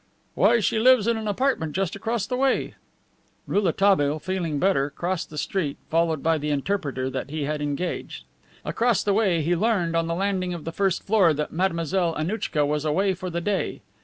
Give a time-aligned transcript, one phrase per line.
[0.33, 2.73] "Why, she lives in an apartment just across the way."
[3.45, 8.23] Rouletabille, feeling better, crossed the street, followed by the interpreter that he had engaged.
[8.65, 12.65] Across the way he learned on the landing of the first floor that Mademoiselle Annouchka
[12.65, 13.81] was away for the day.